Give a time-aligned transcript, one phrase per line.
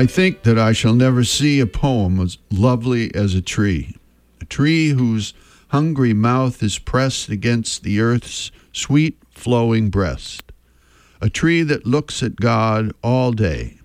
[0.00, 3.96] I think that I shall never see a poem as lovely as a tree,
[4.40, 5.34] a tree whose
[5.68, 10.52] hungry mouth is pressed against the earth's sweet flowing breast,
[11.20, 13.78] a tree that looks at God all day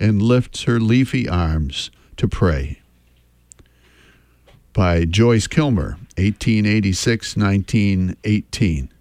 [0.00, 2.80] and lifts her leafy arms to pray.
[4.72, 8.93] By Joyce Kilmer, 1886 1918.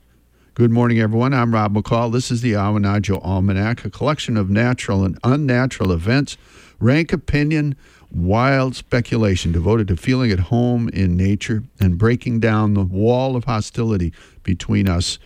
[0.56, 1.34] Good morning, everyone.
[1.34, 2.12] I'm Rob McCall.
[2.12, 6.38] This is the Awanadjo Almanac, a collection of natural and unnatural events,
[6.80, 7.76] rank opinion,
[8.12, 13.46] wild speculation devoted to feeling at home in nature and breaking down the wall of
[13.46, 14.14] hostility
[14.44, 15.18] between us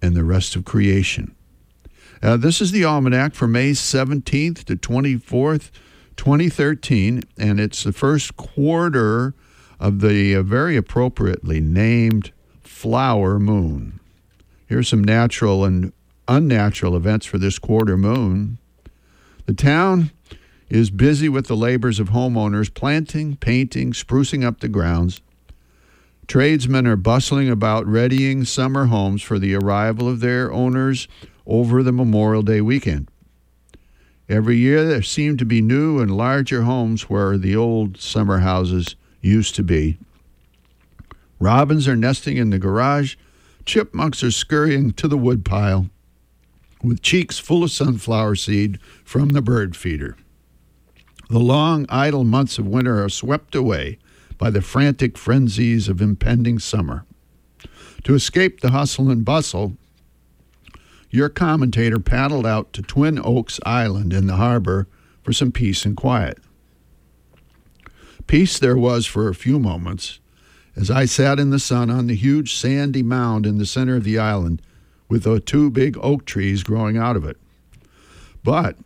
[0.00, 1.34] and the rest of creation.
[2.22, 5.72] Uh, this is the Almanac for May 17th to 24th,
[6.16, 9.34] 2013, and it's the first quarter
[9.80, 12.30] of the uh, very appropriately named
[12.62, 13.98] flower moon.
[14.68, 15.94] Here's some natural and
[16.28, 18.58] unnatural events for this quarter moon.
[19.46, 20.10] The town
[20.68, 25.22] is busy with the labors of homeowners planting, painting, sprucing up the grounds.
[26.26, 31.08] Tradesmen are bustling about readying summer homes for the arrival of their owners
[31.46, 33.08] over the Memorial Day weekend.
[34.28, 38.96] Every year there seem to be new and larger homes where the old summer houses
[39.22, 39.96] used to be.
[41.40, 43.16] Robins are nesting in the garage
[43.68, 45.90] chipmunks are scurrying to the woodpile
[46.82, 50.16] with cheeks full of sunflower seed from the bird feeder.
[51.28, 53.98] The long, idle months of winter are swept away
[54.38, 57.04] by the frantic frenzies of impending summer.
[58.04, 59.76] To escape the hustle and bustle,
[61.10, 64.88] your commentator paddled out to Twin Oaks Island in the harbor
[65.22, 66.38] for some peace and quiet.
[68.26, 70.20] Peace there was for a few moments
[70.78, 74.04] as I sat in the sun on the huge sandy mound in the center of
[74.04, 74.62] the island
[75.08, 77.36] with the two big oak trees growing out of it.
[78.44, 78.76] But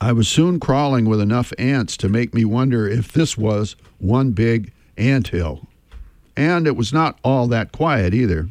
[0.00, 4.30] I was soon crawling with enough ants to make me wonder if this was one
[4.30, 5.68] big ant hill.
[6.34, 8.48] And it was not all that quiet either.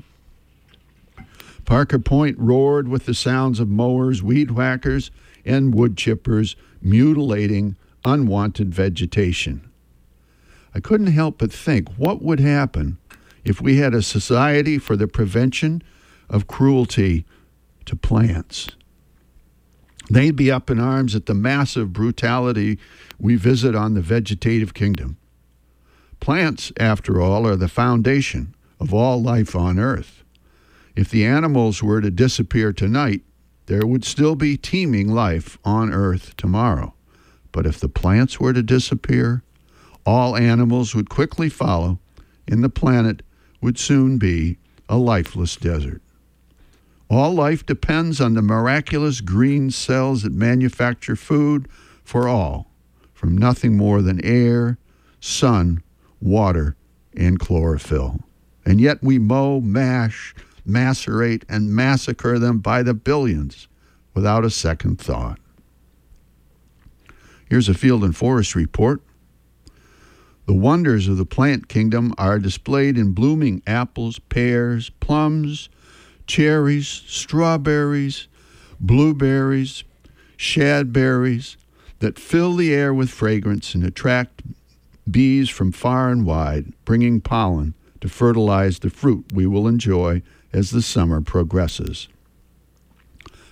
[1.66, 5.10] Parker Point roared with the sounds of mowers, weed whackers,
[5.44, 9.68] and wood chippers mutilating unwanted vegetation.
[10.74, 12.98] I couldn't help but think what would happen
[13.44, 15.82] if we had a society for the prevention
[16.30, 17.26] of cruelty
[17.86, 18.70] to plants.
[20.10, 22.80] They'd be up in arms at the massive brutality
[23.20, 25.18] we visit on the vegetative kingdom.
[26.20, 30.24] Plants, after all, are the foundation of all life on earth.
[30.96, 33.22] If the animals were to disappear tonight,
[33.68, 36.94] there would still be teeming life on earth tomorrow.
[37.52, 39.44] But if the plants were to disappear,
[40.08, 42.00] all animals would quickly follow,
[42.48, 43.22] and the planet
[43.60, 44.58] would soon be
[44.88, 46.02] a lifeless desert.
[47.10, 51.68] All life depends on the miraculous green cells that manufacture food
[52.06, 52.72] for all,
[53.14, 54.78] from nothing more than air,
[55.20, 55.84] sun,
[56.22, 56.78] water,
[57.14, 58.22] and chlorophyll.
[58.66, 60.34] And yet we mow, mash,
[60.66, 63.68] macerate, and massacre them by the billions
[64.14, 65.38] without a second thought.
[67.50, 69.02] Here's a field and forest report.
[70.48, 75.68] The wonders of the plant kingdom are displayed in blooming apples, pears, plums,
[76.26, 78.30] cherries, strawberries,
[78.80, 79.84] blueberries,
[80.38, 81.58] shadberries
[82.00, 84.42] that fill the air with fragrance and attract
[85.12, 90.22] bees from far and wide, bringing pollen to fertilize the fruit we will enjoy
[90.54, 92.08] as the summer progresses.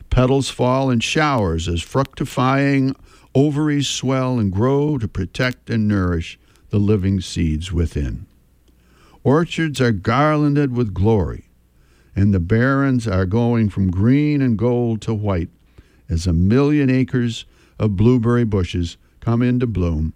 [0.10, 2.96] Petals fall in showers as fructifying
[3.34, 6.40] ovaries swell and grow to protect and nourish
[6.76, 8.26] the living seeds within.
[9.24, 11.48] Orchards are garlanded with glory,
[12.14, 15.48] and the barrens are going from green and gold to white
[16.10, 17.46] as a million acres
[17.80, 20.12] of blueberry bushes come into bloom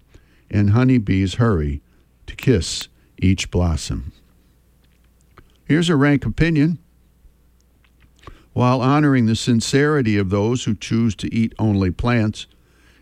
[0.51, 1.81] and honeybees hurry
[2.27, 4.11] to kiss each blossom.
[5.63, 6.77] Here's a rank opinion.
[8.51, 12.47] While honoring the sincerity of those who choose to eat only plants,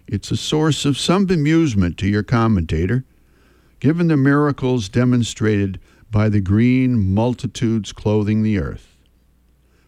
[0.06, 3.04] it's a source of some bemusement to your commentator
[3.80, 5.80] given the miracles demonstrated
[6.10, 8.96] by the green multitudes clothing the earth.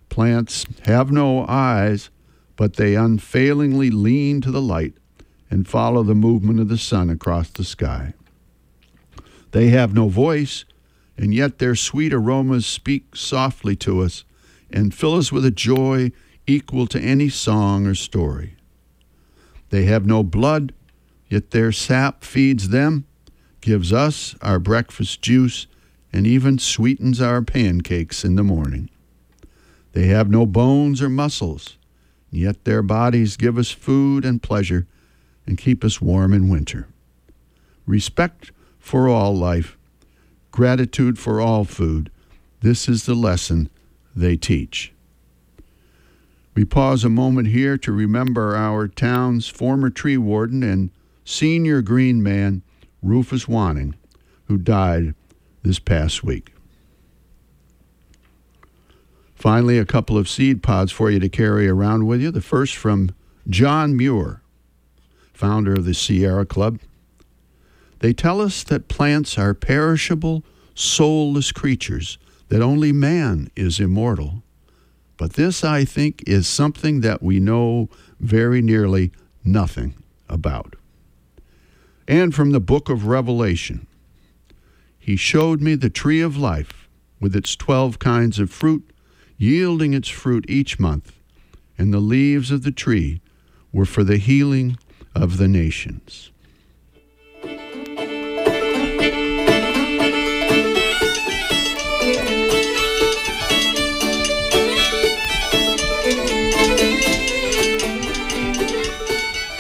[0.10, 2.10] Plants have no eyes,
[2.56, 4.94] but they unfailingly lean to the light
[5.50, 8.14] and follow the movement of the sun across the sky.
[9.52, 10.66] They have no voice,
[11.18, 14.24] and yet their sweet aromas speak softly to us
[14.70, 16.12] and fill us with a joy
[16.46, 18.56] equal to any song or story.
[19.70, 20.74] They have no blood,
[21.28, 23.06] yet their sap feeds them
[23.62, 25.68] gives us our breakfast juice,
[26.12, 28.90] and even sweetens our pancakes in the morning.
[29.94, 31.78] They have no bones or muscles,
[32.32, 34.88] yet their bodies give us food and pleasure
[35.46, 36.88] and keep us warm in winter.
[37.86, 39.78] Respect for all life,
[40.52, 42.12] gratitude for all food.
[42.62, 43.70] This is the lesson
[44.16, 44.94] they teach.
[46.56, 50.90] We pause a moment here to remember our town's former tree warden and
[51.24, 52.64] senior green man,
[53.02, 53.96] Rufus Wanning,
[54.46, 55.14] who died
[55.64, 56.54] this past week.
[59.36, 62.30] Finally, a couple of seed pods for you to carry around with you.
[62.30, 63.12] The first from
[63.48, 64.42] John Muir,
[65.34, 66.80] founder of the Sierra Club.
[68.00, 70.44] They tell us that plants are perishable,
[70.76, 72.18] soulless creatures,
[72.50, 74.44] that only man is immortal.
[75.18, 79.12] But this, I think, is something that we know very nearly
[79.44, 79.96] nothing
[80.28, 80.76] about.
[82.10, 83.86] And from the book of Revelation,
[84.98, 86.90] he showed me the tree of life
[87.22, 88.90] with its 12 kinds of fruit,
[89.38, 91.14] yielding its fruit each month,
[91.78, 93.22] and the leaves of the tree
[93.72, 94.80] were for the healing
[95.14, 96.32] of the nations.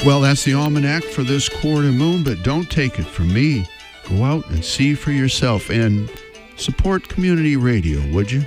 [0.05, 3.67] Well, that's the almanac for this quarter moon, but don't take it from me.
[4.07, 6.09] Go out and see for yourself and
[6.55, 8.43] support community radio, would you?